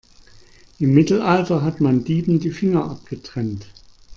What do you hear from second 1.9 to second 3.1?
Dieben die Finger